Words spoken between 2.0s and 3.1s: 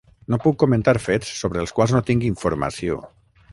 tinc informació.